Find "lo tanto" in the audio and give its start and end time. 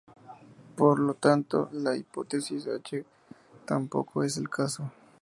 0.97-1.69